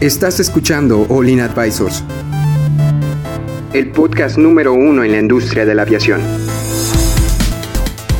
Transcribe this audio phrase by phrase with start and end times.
[0.00, 2.02] Estás escuchando All In Advisors,
[3.74, 6.22] el podcast número uno en la industria de la aviación.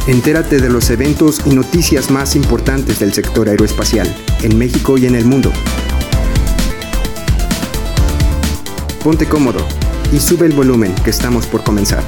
[0.06, 5.14] Entérate de los eventos y noticias más importantes del sector aeroespacial, en México y en
[5.14, 5.50] el mundo.
[9.02, 9.66] Ponte cómodo
[10.12, 12.04] y sube el volumen que estamos por comenzar.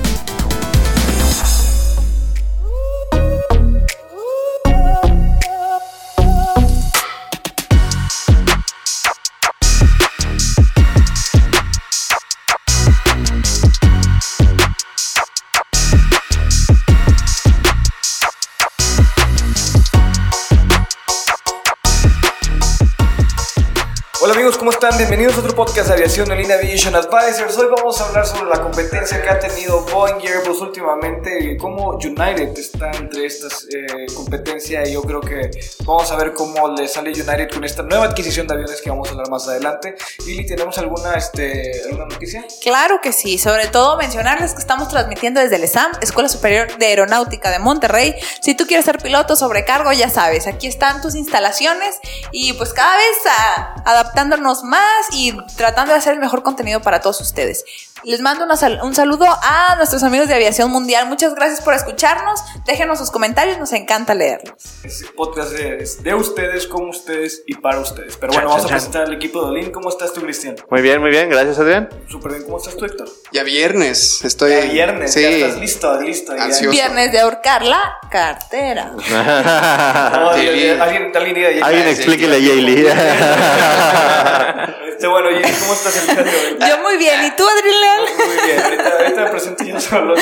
[26.13, 27.57] Podcast de Línea Aviation Advisors.
[27.57, 32.59] Hoy vamos a hablar sobre la competencia que ha tenido Boeing Airbus últimamente cómo United
[32.59, 35.51] está entre estas eh, competencias y yo creo que
[35.85, 39.09] vamos a ver cómo le sale United con esta nueva adquisición de aviones que vamos
[39.09, 39.95] a hablar más adelante.
[40.27, 42.45] Lili, ¿tenemos alguna, este, alguna noticia?
[42.61, 46.87] Claro que sí, sobre todo mencionarles que estamos transmitiendo desde el ESAM, Escuela Superior de
[46.87, 48.15] Aeronáutica de Monterrey.
[48.43, 52.01] Si tú quieres ser piloto sobrecargo, ya sabes, aquí están tus instalaciones
[52.33, 57.01] y pues cada vez ah, adaptándonos más y tratando de hacer el mejor contenido para
[57.01, 57.65] todos ustedes.
[58.05, 58.45] Les mando
[58.83, 61.07] un saludo a nuestros amigos de Aviación Mundial.
[61.07, 62.41] Muchas gracias por escucharnos.
[62.67, 64.55] Déjenos sus comentarios, nos encanta leerlos.
[64.83, 68.17] Este podcast es de ustedes, con ustedes y para ustedes.
[68.17, 69.71] Pero bueno, vamos a presentar al equipo de Olin.
[69.71, 70.57] ¿Cómo estás tú, Cristian?
[70.69, 71.31] Muy bien, muy bien.
[71.31, 71.89] Gracias, Adrián.
[72.09, 72.43] Súper bien.
[72.43, 73.09] ¿Cómo estás tú, Héctor?
[73.31, 74.25] Ya viernes.
[74.25, 74.51] Estoy.
[74.51, 75.15] Ya viernes.
[75.15, 76.33] Ya estás listo, listo.
[76.71, 78.95] Viernes de ahorcar la cartera.
[80.33, 82.89] alguien, alguien, alguien, alguien explíquele a Yaylee.
[84.89, 86.71] este, bueno, Yaylee, ¿cómo estás el día de hoy?
[86.71, 87.25] Yo muy bien.
[87.25, 88.01] ¿Y tú, Adrián?
[88.17, 90.15] Muy bien, ahorita, me presento yo solo.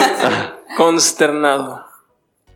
[0.76, 1.88] Consternado.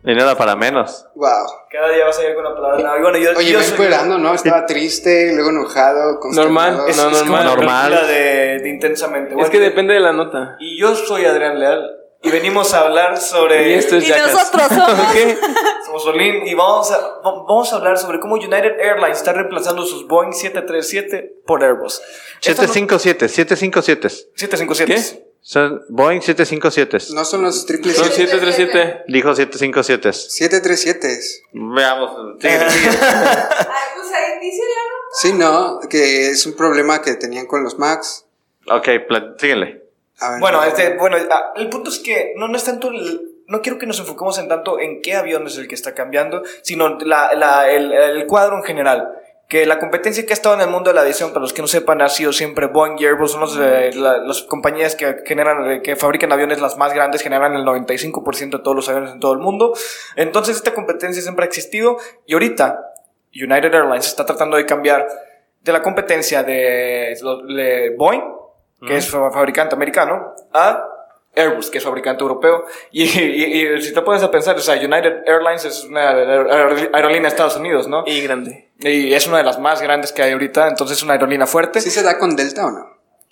[0.05, 1.05] Y era para menos.
[1.15, 1.45] Wow.
[1.71, 2.99] Cada día vas a ir con la palabra.
[3.01, 4.33] Bueno, yo, Oye, yo ven esperando, ¿no?
[4.33, 7.43] Estaba triste, luego enojado, Normal, es, no, es normal.
[7.45, 7.91] Como normal.
[7.91, 9.33] La de, de intensamente.
[9.39, 10.57] es que depende de la nota.
[10.59, 12.02] Y yo soy Adrián Leal.
[12.23, 13.69] Y venimos a hablar sobre.
[13.71, 14.31] Y esto es Y Jackass.
[14.33, 15.11] nosotros somos.
[15.13, 15.37] ¿Qué?
[15.85, 20.07] Somos Olin y vamos a, vamos a hablar sobre cómo United Airlines está reemplazando sus
[20.07, 22.01] Boeing 737 por Airbus.
[22.41, 24.09] Esta no- 757, 757.
[24.35, 24.93] 757.
[25.19, 25.33] ¿Qué?
[25.41, 27.13] Son Boeing 757.
[27.13, 28.31] No son los triple Son siete.
[28.31, 29.03] 737.
[29.09, 30.13] Dijo 757.
[30.13, 31.19] 737.
[31.51, 32.39] Veamos.
[32.39, 32.89] sigue, sigue.
[35.13, 35.21] Pues.
[35.21, 38.25] Sí, no, que es un problema que tenían con los Max.
[38.67, 38.87] ok.
[38.87, 39.82] A
[40.31, 40.63] ver, Bueno, no.
[40.65, 43.85] este, bueno, ah, el punto es que no, no es tanto el- no quiero que
[43.85, 47.69] nos enfoquemos en tanto en qué avión es el que está cambiando, sino la, la-
[47.69, 49.09] el, el cuadro en general.
[49.49, 51.61] Que la competencia que ha estado en el mundo de la aviación, para los que
[51.61, 55.17] no sepan, ha sido siempre Boeing y Airbus, son los, eh, la- las compañías que
[55.25, 59.19] generan, que fabrican aviones las más grandes, generan el 95% de todos los aviones en
[59.19, 59.73] todo el mundo.
[60.15, 62.79] Entonces esta competencia siempre ha existido y ahorita
[63.35, 65.07] United Airlines está tratando de cambiar
[65.61, 67.15] de la competencia de,
[67.55, 68.23] de Boeing,
[68.87, 70.87] que es fa- fabricante americano, a
[71.35, 72.65] Airbus, que es fabricante europeo.
[72.91, 76.89] Y, y- y si te pones a pensar, o sea, United Airlines es una aer-
[76.93, 78.03] aerolínea de Estados Unidos, ¿no?
[78.05, 78.69] Y grande.
[78.79, 81.81] Y es una de las más grandes que hay ahorita, entonces es una aerolínea fuerte.
[81.81, 82.85] ¿Sí se da con Delta o no?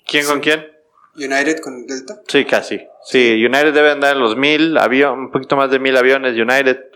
[0.08, 0.66] ¿Quién con quién?
[1.16, 2.16] United con Delta.
[2.28, 2.88] Sí, casi.
[3.04, 6.91] Sí, United debe andar en los mil aviones, un poquito más de mil aviones United.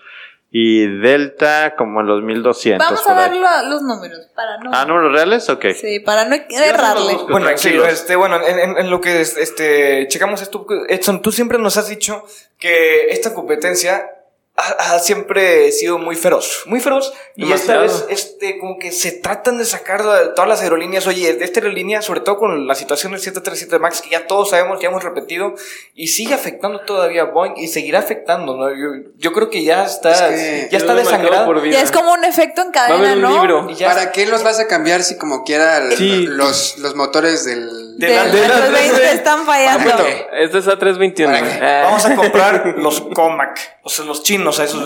[0.51, 2.88] Y Delta como en los 1200.
[2.88, 4.72] Vamos a dar lo- los números para no.
[4.73, 5.66] Ah, números reales, ok.
[5.75, 7.17] Sí, para no errarle.
[7.29, 7.88] Bueno, sí, Tranquilos.
[7.89, 11.75] este, bueno, en, en- en lo que es- este, checamos esto, Edson, tú siempre nos
[11.75, 12.23] has dicho
[12.57, 14.09] que esta competencia
[14.58, 17.82] ha, ha siempre sido muy feroz, muy feroz, y esta Demasiado.
[18.08, 20.02] vez, este, como que se tratan de sacar
[20.34, 24.02] todas las aerolíneas, oye, de esta aerolínea, sobre todo con la situación del 737 MAX,
[24.02, 25.56] que ya todos sabemos, ya hemos repetido,
[25.94, 28.70] y sigue afectando todavía a Boeing, y seguirá afectando, ¿no?
[28.70, 31.64] Yo, yo creo que ya está, Es que ya está desangrado.
[31.66, 33.42] Ya es como un efecto en Va a haber cadena, un ¿no?
[33.42, 33.68] libro.
[33.70, 36.26] Y ya ¿Para qué los vas a cambiar si como quiera el- Sí.
[36.28, 37.98] los, los motores del...
[37.98, 39.94] De De, la- de de la- los 20 están fallando.
[39.94, 41.26] Bueno, Este es A321.
[41.26, 41.66] ¿Para qué?
[41.66, 41.82] Ah.
[41.86, 44.86] Vamos a comprar los Comac, o sea, los chinos, a esos.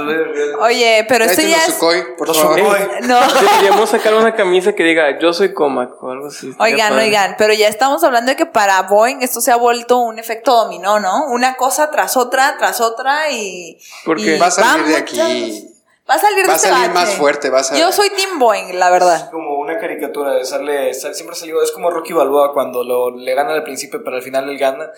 [0.59, 1.73] Oye, pero esto ya es.
[1.73, 2.59] Sukhoi, por Los favor.
[2.59, 2.79] Sukhoi.
[3.01, 3.19] No.
[3.51, 6.53] Deberíamos sacar una camisa que diga yo soy Comac o algo así.
[6.59, 10.19] Oigan, oigan, pero ya estamos hablando de que para Boeing esto se ha vuelto un
[10.19, 11.25] efecto dominó, ¿no?
[11.27, 13.77] Una cosa tras otra, tras otra y.
[14.05, 14.35] ¿Por qué?
[14.35, 15.19] y Va a salir de aquí.
[16.09, 18.09] Va a salir de Va a este salir más fuerte, va a salir- Yo soy
[18.09, 19.29] Team Boeing, la verdad.
[19.29, 23.35] como una caricatura de sale, sale- siempre salió, es como Rocky Balboa cuando lo, le
[23.35, 24.89] gana al principio, pero al final él gana.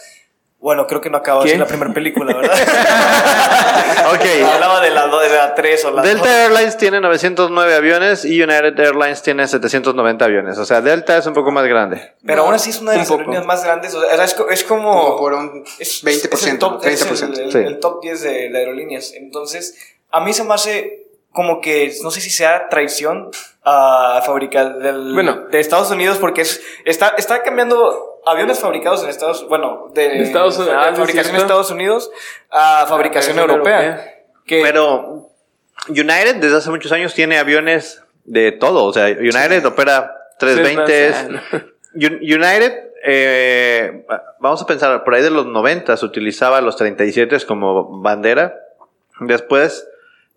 [0.61, 2.55] Bueno, creo que no acaba de ser la primera película, ¿verdad?
[4.13, 4.21] Ok.
[4.53, 6.35] Hablaba de la, de la 3 o la Delta dos.
[6.51, 10.57] Airlines tiene 909 aviones y United Airlines tiene 790 aviones.
[10.57, 12.13] O sea, Delta es un poco más grande.
[12.25, 13.19] Pero aún así es una de Un las poco.
[13.21, 13.93] aerolíneas más grandes.
[13.95, 14.91] O sea, es, co- es como.
[15.01, 17.39] Como por un es- 20%, es el top, es el- 30%.
[17.39, 17.57] el, sí.
[17.59, 19.13] el top 10 de, de aerolíneas.
[19.13, 19.75] Entonces,
[20.11, 21.00] a mí se me hace
[21.31, 23.29] como que, no sé si sea traición
[23.63, 25.47] a fabricar del, Bueno.
[25.51, 30.57] de Estados Unidos, porque es, está, está cambiando aviones fabricados en Estados, bueno, de, Estados
[30.57, 30.75] Unidos.
[30.75, 31.41] de Ah, fabricación en.
[31.41, 32.11] Estados Unidos
[32.49, 33.83] a fabricación Fabricación europea.
[33.85, 34.15] europea.
[34.45, 35.29] Que, Pero
[35.87, 38.85] United desde hace muchos años tiene aviones de todo.
[38.85, 41.13] O sea, United opera 320.
[41.13, 42.73] Sí, United,
[43.03, 44.05] eh,
[44.39, 48.55] vamos a pensar, por ahí de los 90 se utilizaba los 37 como bandera.
[49.19, 49.87] Después,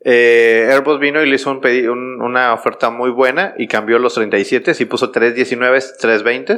[0.05, 3.99] eh, Airbus vino y le hizo un pedi- un- una oferta muy buena y cambió
[3.99, 6.57] los 37 y puso 319, 320.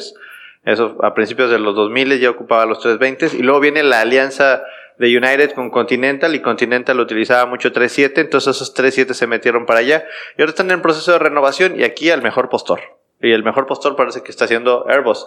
[0.64, 4.62] Eso a principios de los 2000 ya ocupaba los 320 y luego viene la alianza
[4.98, 9.80] de United con Continental y Continental utilizaba mucho 37, entonces esos 37 se metieron para
[9.80, 10.04] allá
[10.36, 12.80] y ahora están en proceso de renovación y aquí al mejor postor.
[13.20, 15.26] Y el mejor postor parece que está haciendo Airbus.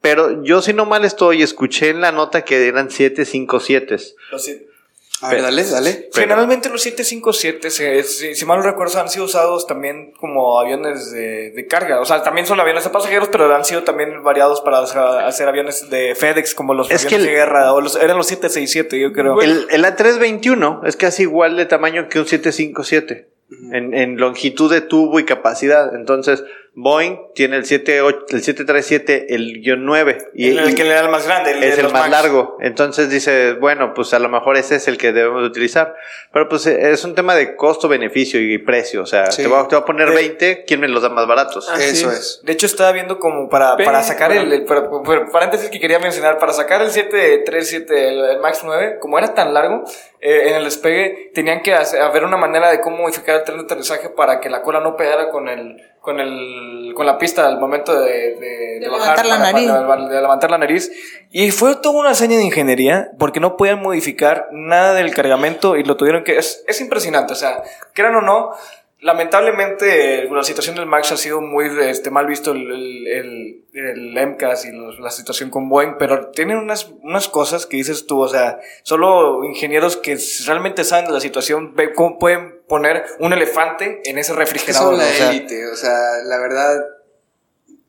[0.00, 3.96] Pero yo si no mal estoy, escuché en la nota que eran 757.
[4.32, 4.50] los
[5.22, 6.08] A ver, dale, dale.
[6.14, 11.10] Generalmente los 757, se- si, si mal no recuerdo, han sido usados también como aviones
[11.12, 12.00] de, de carga.
[12.00, 15.48] O sea, también son aviones de pasajeros, pero han sido también variados para hacer, hacer
[15.48, 17.72] aviones de FedEx, como los Es aviones que de guerra.
[17.74, 19.40] O los, eran los 767, yo creo.
[19.42, 23.28] El, el A321 es casi igual de tamaño que un 757
[23.72, 25.94] en, en longitud de tubo y capacidad.
[25.94, 26.44] Entonces,
[26.82, 30.18] Boeing tiene el, 78 el 737, el guion 9.
[30.34, 32.10] Y, el, que le da el más grande, el es el más Max.
[32.10, 32.56] largo.
[32.60, 35.94] Entonces dice, bueno, pues a lo mejor ese es el que debemos de utilizar.
[36.32, 39.02] Pero pues eh, es un tema de costo-beneficio y precio.
[39.02, 39.42] O sea, Sí.
[39.42, 41.68] te, voy a, te voy a poner De- 20, ¿quién me los da más baratos?
[41.70, 42.16] Ah, Eso sí.
[42.16, 42.40] es.
[42.44, 45.80] De hecho, estaba viendo como para, Pero- para sacar el, el- pero- pero- paréntesis que
[45.80, 49.84] quería mencionar, para sacar el 737, el, el Max 9, como era tan largo,
[50.20, 53.58] eh, en el despegue tenían que hacer, haber una manera de cómo modificar el tren
[53.58, 57.46] de aterrizaje para que la cola no pegara con el, con el, con la pista
[57.46, 59.70] al momento de, de, de levantar la para- nariz.
[59.70, 60.90] para- de levantar la nariz.
[61.30, 65.84] Y fue toda una hazaña de ingeniería porque no podían modificar nada del cargamento y
[65.84, 66.36] lo tuvieron que...
[66.38, 67.62] Es, es impresionante, o sea,
[67.92, 68.52] crean o no,
[69.24, 73.64] lamentablemente la situación del Max ha sido muy este, mal visto el, el, el,
[74.16, 78.06] el MCAS y los- la situación con Boeing, pero tienen unas, unas cosas que dices
[78.06, 83.04] tú, o sea, solo ingenieros que realmente saben de la situación ve cómo pueden poner
[83.18, 84.90] un elefante en ese Que refrigerador.
[84.94, 85.92] son la o sea, élite, o sea,
[86.24, 86.82] la verdad,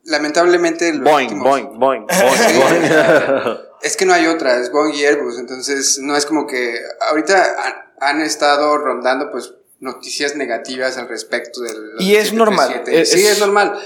[0.04, 0.92] lamentablemente...
[0.92, 1.44] los Boeing, últimos-
[1.78, 2.84] Boeing, Boeing, Sí, Boeing, Boeing.
[2.84, 6.46] o sea, es que no hay otra, es Boeing y Airbus, entonces no es como
[6.46, 6.74] que
[7.08, 7.56] ahorita
[8.00, 13.00] han, han estado rondando pues noticias negativas al respecto del Y es normal, 737.
[13.02, 13.78] es- sí, es- es normal.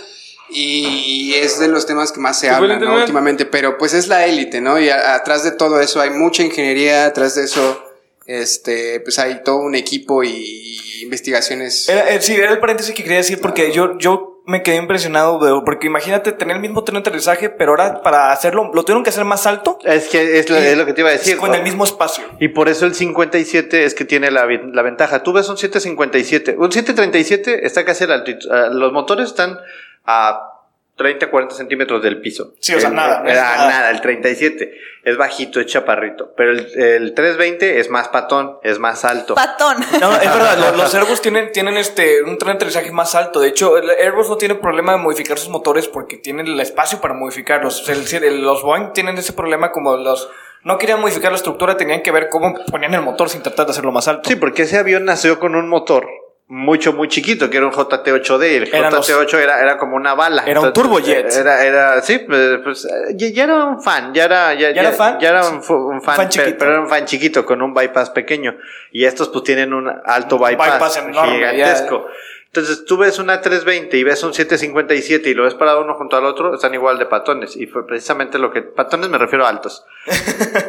[0.49, 0.87] Y,
[1.33, 2.95] y es de los temas que más se ¿Se puede hablan ¿no?
[2.97, 4.79] últimamente, pero pues es la élite, ¿no?
[4.79, 7.83] Y a- atrás de todo eso hay mucha ingeniería, atrás de eso
[8.27, 11.89] este pues hay todo un equipo y investigaciones.
[11.89, 15.39] Era, eh, sí, era el paréntesis que quería decir porque yo, yo me quedé impresionado,
[15.45, 19.03] de- porque imagínate tener el mismo tren de aterrizaje, pero ahora para hacerlo, lo tuvieron
[19.03, 21.37] que hacer más alto Es que es lo, es lo que te iba a decir.
[21.37, 22.23] con el mismo espacio.
[22.39, 25.23] Y por eso el 57 es que tiene la, la ventaja.
[25.25, 26.57] Tú ves un 757.
[26.59, 28.49] Un 737 está casi a la altitud.
[28.53, 29.59] ah, Los motores están
[30.05, 30.56] a
[30.97, 32.55] 30, 40 centímetros del piso.
[32.59, 33.69] Sí, o sea, El- nada, el- es ah, nada.
[33.69, 34.73] nada, el 37
[35.05, 36.33] es bajito, es chaparrito.
[36.37, 39.35] Pero el, el 320 es más patón, es más alto.
[39.35, 39.77] Patón.
[40.01, 43.41] No, es verdad, lo- los, Airbus tienen, tienen este, un tren de aterrizaje más alto.
[43.41, 47.01] De hecho, el Airbus no tiene problema de modificar sus motores porque tienen el espacio
[47.01, 47.87] para modificarlos.
[47.89, 50.29] El- los Boeing tienen ese problema como los...
[50.65, 53.73] No querían modificar la estructura, tenían que ver cómo ponían el motor sin tratar de
[53.73, 54.29] hacerlo más alto.
[54.29, 56.09] Sí, porque ese avión nació con un motor
[56.49, 58.53] mucho, muy chiquito, que era un JT8D.
[58.53, 60.45] Y el Eran los- JT8 era, era como una bala.
[60.47, 61.33] Era un turbojet.
[61.33, 64.83] Era, era, sí, pues, pues, eh, ya, ya era un fan, ya era, ya, ¿Ya
[64.83, 65.19] era fan?
[65.19, 68.57] Ya era un, fan, fan pero era un fan chiquito con un bypass pequeño.
[68.93, 72.07] Y estos pues tienen un alto bypass, bypass enorme, gigantesco.
[72.47, 76.17] Entonces tú ves una 320 y ves un 757 y lo ves parado uno junto
[76.17, 77.55] al otro, están igual de patones.
[77.57, 78.63] Y fue precisamente lo que...
[78.63, 79.85] Patones me refiero a altos.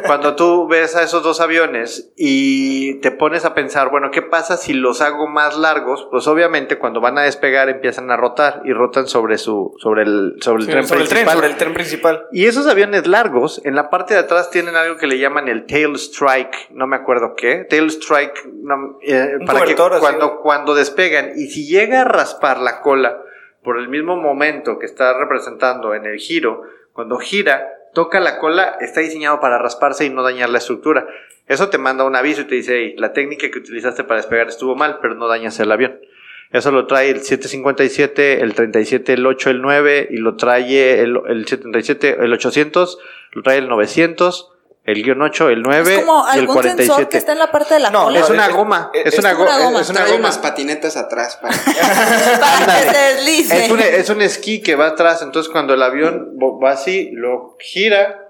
[0.06, 4.56] Cuando tú ves a esos dos aviones y te pones a pensar, bueno, ¿qué pasa
[4.56, 6.06] si los hago más largos?
[6.10, 10.36] Pues obviamente cuando van a despegar empiezan a rotar y rotan sobre su sobre el
[10.40, 11.34] sobre el Sí, tren sobre el tren, principal.
[11.36, 12.26] sobre el tren principal.
[12.32, 15.66] Y esos aviones largos, en la parte de atrás tienen algo que le llaman el
[15.66, 20.00] tail strike, no me acuerdo qué, tail strike, no, eh, para que así.
[20.00, 23.22] cuando, cuando despegan y si llega a raspar la cola
[23.62, 28.76] por el mismo momento que está representando en el giro, cuando gira, toca la cola,
[28.80, 31.06] está diseñado para rasparse y no dañar la estructura.
[31.46, 34.48] Eso te manda un aviso y te dice, hey, la técnica que utilizaste para despegar
[34.48, 35.98] estuvo mal, pero no dañas el avión.
[36.50, 41.20] Eso lo trae el 757, el 37, el 8, el 9 y lo trae el,
[41.26, 42.98] el 77, el 800,
[43.32, 44.50] lo trae el 900,
[44.90, 47.18] el guion 8, el 9 Es como y el algún sensor que 47.
[47.18, 48.20] está en la parte de la No, cola.
[48.20, 49.80] Es una goma, es- es, es una, como una go- goma.
[49.82, 50.24] es una Trae goma.
[50.24, 51.54] unas patinetas atrás para...
[52.40, 53.64] para que se deslice.
[53.66, 57.56] Es un, es un esquí que va atrás, entonces cuando el avión va así, lo
[57.60, 58.27] gira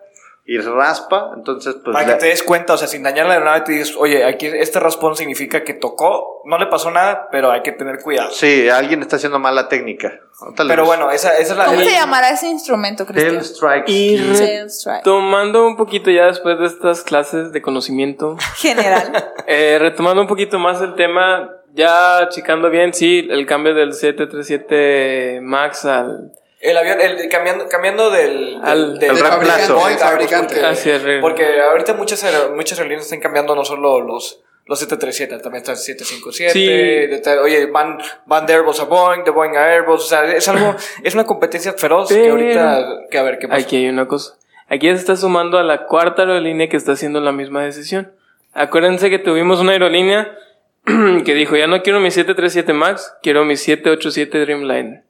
[0.51, 3.61] y raspa, entonces pues Para que te des cuenta, o sea, sin dañar la aeronave,
[3.67, 7.61] te dices, oye, aquí este raspón significa que tocó, no le pasó nada, pero hay
[7.61, 8.31] que tener cuidado.
[8.31, 10.21] sí, alguien está haciendo mal la técnica.
[10.57, 11.67] Pero bueno, esa, esa es la...
[11.67, 13.45] ¿Cómo el- se llamará ese instrumento, Tail Cristian?
[13.45, 13.93] strikes.
[13.93, 15.03] Y re- Tail strike.
[15.05, 19.13] tomando un poquito ya después de estas clases de conocimiento, General.
[19.47, 25.41] eh, retomando un poquito más el tema, ya checando bien, sí, el cambio del 737
[25.43, 26.33] MAX al...
[26.61, 29.75] El avión, el, cambiando, cambiando del, Al- del, al del reemplazo.
[29.77, 30.55] Boeing, fabricante.
[30.55, 34.41] Porque, Hacia el re- porque ahorita muchas, aer- muchas aerolíneas están cambiando no solo los,
[34.67, 36.53] los 737, también está el 757.
[36.53, 36.67] Sí.
[36.67, 40.03] de tal- oye, van, van de Airbus a Boeing, de Boeing a Airbus.
[40.05, 40.75] O sea, es algo,
[41.05, 43.61] es una competencia feroz que Pero- ahorita, que a ver, ¿qué pasa?
[43.61, 44.35] Aquí hay una cosa.
[44.69, 48.13] Aquí se está sumando a la cuarta aerolínea que está haciendo la misma decisión.
[48.53, 50.37] Acuérdense que tuvimos una aerolínea
[50.85, 55.03] que dijo, ya no quiero mi 737 MAX, quiero mi 787 Dreamliner.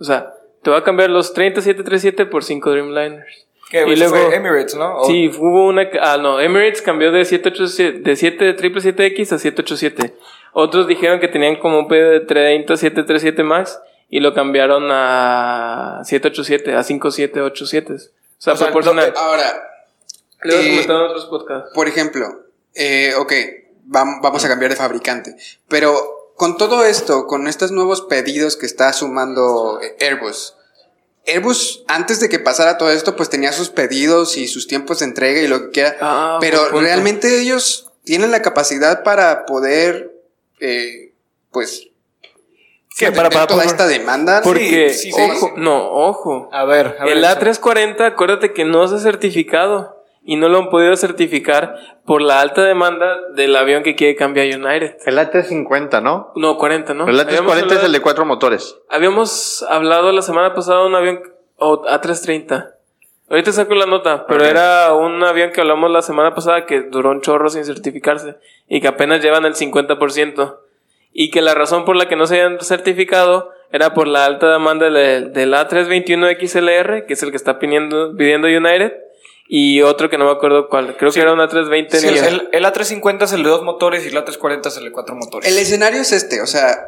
[0.00, 0.32] O sea,
[0.64, 3.46] te voy a cambiar los 30 737 por 5 Dreamliners.
[3.70, 4.98] Que y eso luego- Emirates, ¿no?
[4.98, 5.88] O- Sí, hubo una...
[6.00, 10.14] Ah, no, Emirates cambió de 787, de 777X a 787.
[10.52, 13.78] Otros dijeron que tenían como un pedido de 30 737 MAX
[14.08, 17.92] y lo cambiaron a 787, a 5787.
[17.94, 17.98] O
[18.38, 19.10] sea, O sea, proporcional.
[19.12, 19.44] lo- Ahora,
[20.44, 21.70] he eh, en otros podcasts.
[21.74, 22.26] por ejemplo,
[22.74, 23.32] eh, ok,
[23.88, 25.34] vam- vamos a cambiar de fabricante,
[25.68, 25.96] pero
[26.36, 30.54] con todo esto, con estos nuevos pedidos que está sumando Airbus,
[31.26, 35.06] Airbus, antes de que pasara todo esto, pues tenía sus pedidos y sus tiempos de
[35.06, 35.96] entrega y lo que quiera.
[36.00, 40.12] Ah, pero realmente ellos tienen la capacidad para poder,
[40.60, 41.12] eh,
[41.50, 41.88] pues,
[42.96, 43.10] ¿Qué?
[43.10, 44.40] Para- para toda esta demanda.
[44.42, 45.52] Porque, sí, sí, ojo, sí.
[45.56, 46.48] no, ojo.
[46.52, 47.16] A ver, a ver.
[47.16, 47.40] El eso.
[47.40, 49.93] A340, acuérdate que no se ha certificado
[50.24, 51.76] y no lo han podido certificar
[52.06, 54.96] por la alta demanda del avión que quiere cambiar United.
[55.04, 56.32] El A350, ¿no?
[56.34, 57.06] No, 40, ¿no?
[57.06, 58.78] El Habíamos A340 es el de cuatro motores.
[58.88, 61.20] Habíamos hablado la semana pasada de un avión
[61.58, 62.70] oh, A330.
[63.28, 67.10] Ahorita saco la nota, pero era un avión que hablamos la semana pasada que duró
[67.10, 68.36] un chorro sin certificarse
[68.68, 70.58] y que apenas llevan el 50%.
[71.12, 74.50] Y que la razón por la que no se habían certificado era por la alta
[74.52, 78.92] demanda del, del A321XLR, que es el que está pidiendo, pidiendo United,
[79.46, 80.96] y otro que no me acuerdo cuál.
[80.96, 84.08] Creo que era un A320 Sí, el, el A350 es el de dos motores y
[84.08, 85.50] el A340 es el de cuatro motores.
[85.50, 86.78] El escenario es este, o sea,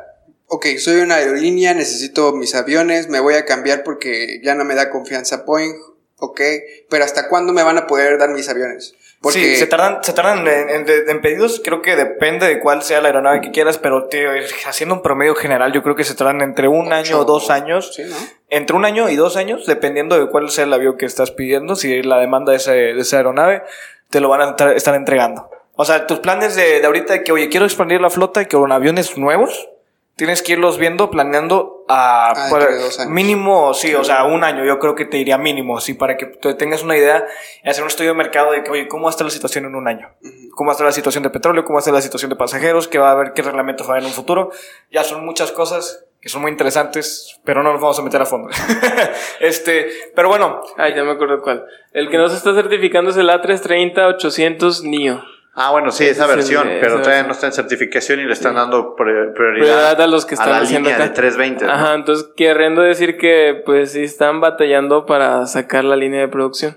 [0.46, 4.74] ok, soy una aerolínea, necesito mis aviones, me voy a cambiar porque ya no me
[4.74, 5.74] da confianza Boeing,
[6.18, 6.40] ok,
[6.88, 8.94] pero ¿hasta cuándo me van a poder dar mis aviones?
[9.20, 12.82] Porque Sí, se tardan, se tardan en, en- en pedidos, creo que depende de cuál
[12.82, 14.28] sea la aeronave que quieras, pero tío,
[14.66, 17.92] haciendo un promedio general, yo creo que se tardan entre un año o dos años.
[17.94, 18.14] Sí, ¿no?
[18.50, 21.76] Entre un año y dos años, dependiendo de cuál sea el avión que estás pidiendo,
[21.76, 23.62] si la demanda de, ese- de esa aeronave,
[24.10, 25.50] te lo van a tra- estar entregando.
[25.74, 28.46] O sea, tus planes de, de ahorita de que, oye, quiero expandir la flota y
[28.46, 29.68] que con aviones nuevos,
[30.16, 33.12] tienes que irlos viendo, planeando a Ah, para- entre dos años.
[33.12, 36.26] mínimo, sí, o sea, un año, yo creo que te iría mínimo, sí, para que
[36.26, 37.24] tú tengas una idea
[37.62, 39.66] y hacer un estudio de mercado de que, oye, ¿cómo va a estar la situación
[39.66, 40.08] en un año?
[40.54, 41.64] ¿Cómo va a estar la situación de petróleo?
[41.64, 42.88] ¿Cómo va a estar la situación de pasajeros?
[42.88, 43.34] ¿Qué va a haber?
[43.34, 44.50] ¿Qué reglamentos va a haber en un futuro?
[44.90, 48.26] Ya son muchas cosas que son muy interesantes, pero no nos vamos a meter a
[48.26, 48.48] fondo.
[49.40, 51.66] este, pero bueno, Ay, ya me acuerdo cuál.
[51.92, 55.22] El que no se está certificando es el A330-800 Neo.
[55.58, 57.26] Ah, bueno, sí, esa Sí, sí, versión, esa pero todavía versión.
[57.28, 60.52] no está en certificación y le están dando prioridad, Prioridad a los que están a
[60.52, 61.08] la haciendo línea acá.
[61.08, 61.64] de 320.
[61.64, 61.72] ¿no?
[61.72, 66.76] Ajá, entonces queriendo decir que pues sí están batallando para sacar la línea de producción.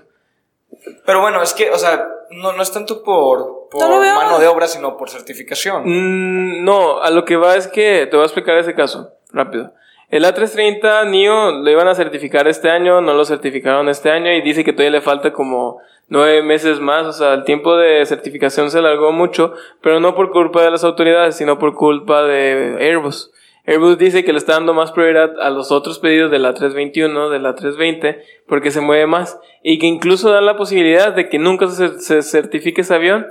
[1.04, 4.46] pero bueno, es que, o sea, no, no es tanto por, por No mano de
[4.46, 5.82] obra, sino por certificación.
[5.84, 9.74] Mm, no, a lo que va es que te voy a explicar ese caso, rápido.
[10.10, 14.42] El A330 NIO lo iban a certificar este año, no lo certificaron este año y
[14.42, 18.72] dice que todavía le falta como nueve meses más, o sea, el tiempo de certificación
[18.72, 23.30] se alargó mucho, pero no por culpa de las autoridades, sino por culpa de Airbus.
[23.66, 27.44] Airbus dice que le está dando más prioridad a los otros pedidos del A321, del
[27.44, 32.22] A320, porque se mueve más y que incluso dan la posibilidad de que nunca se
[32.22, 33.28] certifique ese avión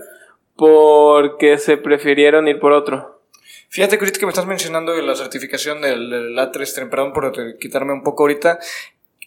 [0.55, 3.19] porque se prefirieron ir por otro.
[3.70, 7.58] Fíjate que ahorita que me estás mencionando de la certificación del, del A330, perdón por
[7.60, 8.60] quitarme un poco ahorita.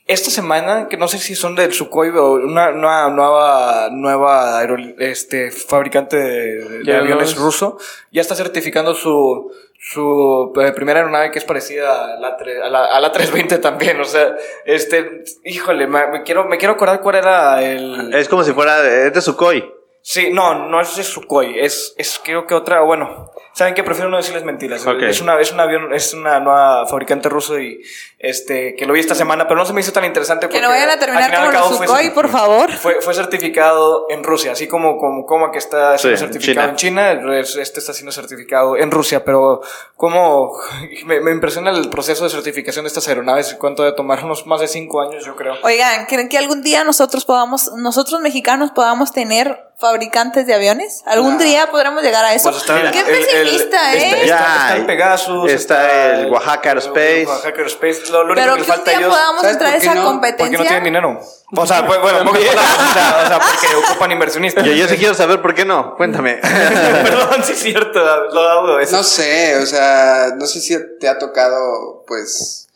[0.09, 4.65] Esta semana, que no sé si son del Sukhoi o una, nueva nueva, nueva
[4.99, 7.79] este, fabricante de, de aviones los- ruso,
[8.11, 12.69] ya está certificando su, su eh, primera aeronave que es parecida a la, tre- a
[12.69, 14.01] la, a la 320 también.
[14.01, 14.35] O sea,
[14.67, 18.13] este, híjole, me, me quiero, me quiero acordar cuál era el...
[18.13, 19.73] Es como si fuera de, de Sukhoi.
[20.04, 24.11] Sí, no, no es de Sukhoi, es, es creo que otra, bueno, saben que prefiero
[24.11, 24.85] no decirles mentiras.
[25.00, 27.80] Es una, es un avión, es una nueva fabricante ruso y
[28.18, 30.62] este que lo vi esta semana, pero no se me hizo tan interesante Que porque
[30.62, 32.73] no vayan a terminar como los fue Sukhoi, certi- por favor.
[32.82, 36.76] Fue, fue certificado en Rusia, así como como, como que está siendo Sí, certificado en
[36.76, 39.61] China, es- este está siendo certificado en Rusia, pero
[39.97, 40.52] como
[41.06, 44.61] me, me impresiona el proceso de certificación de estas aeronaves, cuánto de tomar unos más
[44.61, 45.54] de cinco años, yo creo.
[45.62, 51.03] Oigan, ¿creen que algún día nosotros podamos, nosotros mexicanos podamos tener fabricantes de aviones?
[51.05, 52.49] ¿Algún día podremos llegar a eso?
[52.51, 54.27] Pues está el- Qué el- el- pesimista, está- ¿eh?
[54.27, 54.87] Ya Está, está el.
[54.87, 55.51] Pegasus.
[55.53, 57.21] Está el Oaxaca Aerospace.
[57.23, 58.01] el Oaxaca Aerospace.
[58.11, 59.15] Lo, lo único Pero que les que un falta a día ellos.
[59.15, 60.05] podamos ¿sabes entrar a esa no?
[60.05, 60.45] competencia.
[60.47, 61.21] Porque no tienen dinero.
[61.55, 62.43] O sea, pues, bueno, palabras,
[62.91, 64.65] o sea, o sea, porque ocupan inversionistas.
[64.65, 65.97] Yo, yo sí quiero saber por qué no.
[65.97, 66.37] Cuéntame.
[66.41, 67.99] Dudo, sí es cierto,
[68.31, 68.81] lo dudo.
[68.81, 68.97] eso.
[68.97, 72.69] No sé, o sea, no sé si te ha tocado, pues,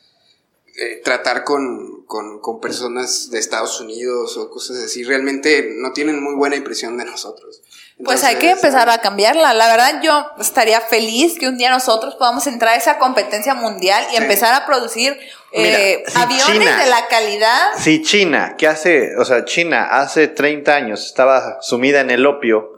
[0.77, 5.05] eh, tratar con, con, con personas de Estados Unidos o cosas así.
[5.05, 7.63] Realmente no tienen muy buena impresión de nosotros.
[8.05, 9.55] Pues hay que empezar a cambiarla.
[9.55, 14.07] La verdad, yo estaría feliz que un día nosotros podamos entrar a esa competencia mundial
[14.13, 15.19] y empezar a producir
[15.53, 17.69] eh, Mira, si aviones China- de la calidad.
[17.79, 22.76] Si China, que hace, o sea, China hace 30 años estaba sumida en el opio,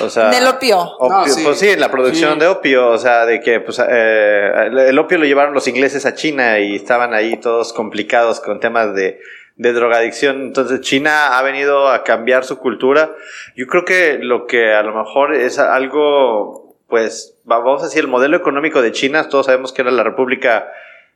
[0.00, 0.28] o sea...
[0.28, 0.78] En el opio.
[0.80, 1.42] opio, No, sí.
[1.44, 2.40] Pues sí, en la producción Sí.
[2.40, 4.50] de opio, o sea, de que pues, eh,
[4.88, 8.94] el- opio lo llevaron los ingleses a China y estaban ahí todos complicados con temas
[8.94, 9.20] de,
[9.56, 10.42] de drogadicción.
[10.42, 13.12] Entonces China ha venido a cambiar su cultura.
[13.56, 18.00] Yo creo que lo que a lo mejor es algo, pues, va- vamos a decir,
[18.00, 20.72] el modelo económico de China, todos sabemos que era la República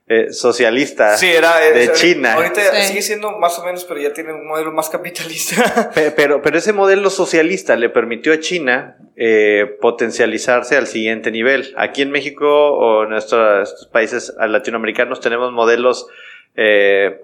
[0.08, 1.56] eh, Socialista Sí, era.
[1.58, 2.34] de es- China.
[2.34, 2.88] Ahorita Sí.
[2.88, 5.90] sigue siendo más o menos, pero ya tiene un modelo más capitalista.
[5.94, 11.74] Pe- Pero, pero ese modelo socialista le permitió a China eh, potencializarse al siguiente nivel.
[11.76, 16.06] Aquí en México o en nuestros países latinoamericanos tenemos modelos
[16.54, 17.20] eh,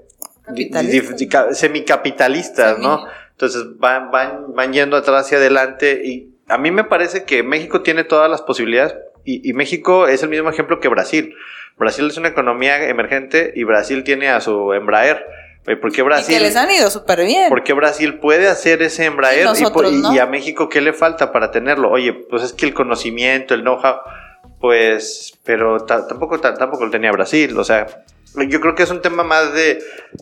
[1.53, 2.83] semicapitalistas, Semi.
[2.83, 3.05] ¿no?
[3.33, 7.83] Entonces van, van, van yendo atrás hacia adelante y a mí me parece que México
[7.83, 11.35] tiene todas las posibilidades y, y México es el mismo ejemplo que Brasil.
[11.79, 15.25] Brasil es una economía emergente y Brasil tiene a su Embraer.
[15.67, 16.35] Oye, ¿Por qué Y Brasil?
[16.37, 17.49] que les han ido súper bien.
[17.49, 20.13] Porque Brasil puede hacer ese Embraer Y y, nosotros po- y- no.
[20.15, 21.91] y a México qué le falta para tenerlo.
[21.91, 23.97] Oye, pues es que el conocimiento, el know-how,
[24.61, 27.57] pues, pero ta- tampoco ta- tampoco lo tenía Brasil.
[27.59, 27.87] O sea,
[28.49, 29.79] yo creo que es un tema más de,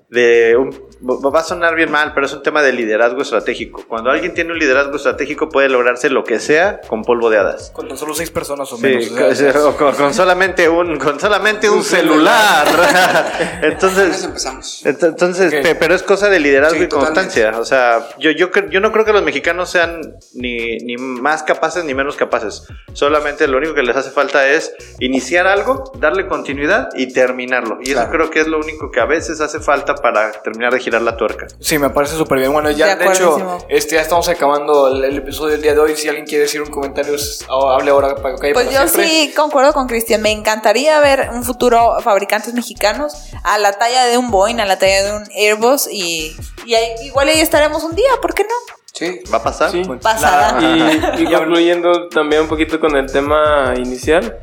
[0.08, 3.84] de un- va a sonar bien mal, pero es un tema de liderazgo estratégico.
[3.88, 7.70] Cuando alguien tiene un liderazgo estratégico puede lograrse lo que sea con polvo de hadas.
[7.74, 9.06] Con tan solo seis personas o Sí, menos.
[9.08, 12.66] con, o sea, o con- con solamente un, con solamente un celular.
[12.66, 12.90] Con eso
[13.62, 14.82] Entonces, empezamos.
[14.84, 15.62] Ent- Entonces, Ok.
[15.62, 17.58] pe- pero es cosa de liderazgo Sí, y constancia.
[17.58, 20.00] O sea, yo, yo, yo no creo que los mexicanos sean
[20.34, 22.64] ni, ni más capaces ni menos capaces.
[22.92, 27.78] Solamente lo único que les hace falta es iniciar algo, darle continuidad y terminarlo.
[27.80, 28.10] Y eso Claro.
[28.10, 31.16] creo que es lo único que a veces hace falta para terminar de girar la
[31.16, 31.46] tuerca.
[31.60, 32.52] Sí, me parece súper bien.
[32.52, 35.80] Bueno, ya De de, hecho, este, ya estamos acabando el, el episodio del día de
[35.80, 35.96] hoy.
[35.96, 37.14] Si alguien quiere decir un comentario,
[37.48, 40.22] hable ahora para que Pues yo sí concuerdo con Cristian.
[40.22, 43.12] Me encantaría ver un futuro fabricantes mexicanos
[43.44, 46.34] a la talla de un Boeing, a la talla de un Airbus y,
[46.66, 48.74] y ahí- igual ahí estaremos un día, ¿por qué no?
[49.00, 49.20] Sí.
[49.32, 49.70] ¿Va a pasar?
[49.70, 49.82] Sí.
[50.02, 50.60] Pasada.
[50.60, 54.38] Y, y concluyendo también un poquito con el tema inicial,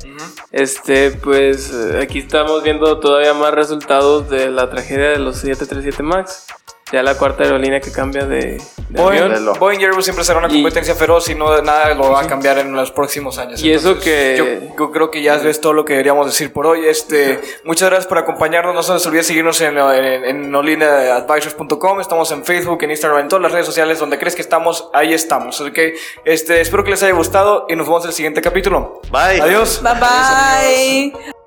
[0.50, 6.02] este, pues eh, aquí estamos viendo todavía más resultados de la tragedia de los 737
[6.02, 6.46] MAX.
[6.90, 9.30] Ya la cuarta aerolínea que cambia de, de avión.
[9.44, 12.22] Boeing, Boeing y Airbus siempre será una Y- competencia feroz y no nada lo va
[12.22, 13.62] a cambiar en los próximos años.
[13.62, 16.66] Y eso que- Yo, yo creo que ya es todo lo que deberíamos decir por
[16.66, 16.86] hoy.
[16.86, 18.74] Este, muchas gracias por acompañarnos.
[18.74, 22.00] No se les olvide seguirnos en, en, en olineadvisors.com.
[22.00, 23.98] Estamos en Facebook, en Instagram, en todas las redes sociales.
[23.98, 25.60] Donde crees que estamos, ahí estamos.
[25.60, 29.00] Así que este, espero que les haya gustado y nos vemos en el siguiente capítulo.
[29.10, 29.40] Bye.
[29.42, 29.82] Adiós.
[29.82, 31.37] Bye bye.